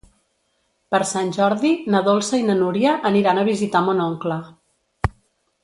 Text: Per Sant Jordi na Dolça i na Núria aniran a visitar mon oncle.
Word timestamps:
Per 0.95 0.99
Sant 1.09 1.29
Jordi 1.35 1.73
na 1.95 2.01
Dolça 2.09 2.41
i 2.43 2.47
na 2.49 2.57
Núria 2.63 2.95
aniran 3.13 3.41
a 3.41 3.45
visitar 3.53 3.83
mon 3.91 4.03
oncle. 4.09 4.39